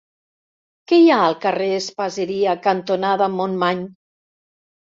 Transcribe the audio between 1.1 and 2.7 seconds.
ha al carrer Espaseria